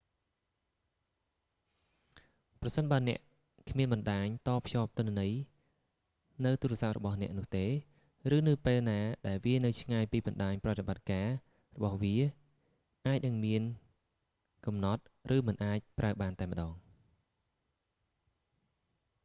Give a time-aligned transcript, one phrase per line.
[2.61, 3.19] ប្រសិនបើអ្នក
[3.69, 5.33] គ្មានបណ្ដាញតភ្ជាប់ទិន្នន័យ
[6.45, 7.65] នៅទូរស័ព្ទរបស់អ្នកនោះទេ
[8.35, 11.27] ឬនៅពេលណាដែលវានៅឆ្ងាយពីបណ្ដាញ ប្រតិបត្តិការ
[11.75, 12.15] របស់វា
[13.07, 13.61] អាចនឹងមាន
[14.65, 15.01] កំណត់
[15.35, 16.71] ឬមិនអាចប្រើបានតែម្តង